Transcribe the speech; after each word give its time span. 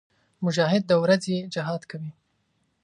مجاهد 0.45 0.83
د 0.87 0.91
ورځې 1.03 1.35
جهاد 1.53 1.81
کوي. 1.91 2.11